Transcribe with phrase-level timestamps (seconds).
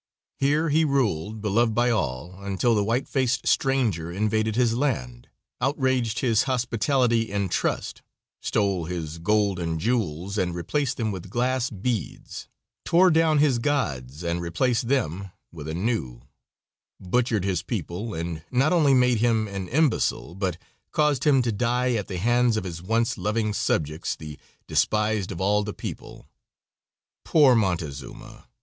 [0.39, 5.27] Here he ruled, beloved by all, until the white faced stranger invaded his land,
[5.61, 8.01] outraged his hospitality and trust;
[8.39, 12.47] stole his gold and jewels and replaced them with glass beads;
[12.83, 16.23] tore down his gods and replaced them with a new;
[16.99, 20.57] butchered his people, and not only made him an imbecile, but
[20.91, 25.39] caused him to die at the hands of his once loving subjects the despised of
[25.39, 26.27] all the people.
[27.23, 28.47] Poor Montezuma!